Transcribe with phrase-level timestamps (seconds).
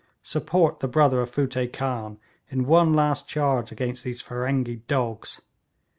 [0.23, 2.17] Support the brother of Futteh Khan
[2.49, 5.41] in one last charge against these Feringhee dogs.